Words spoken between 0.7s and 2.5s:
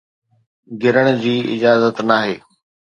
گرڻ جي اجازت ناهي